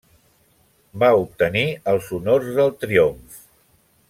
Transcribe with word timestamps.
Va 1.03 1.09
obtenir 1.25 1.63
els 1.93 2.11
honors 2.19 2.51
del 2.59 2.75
triomf. 2.87 3.41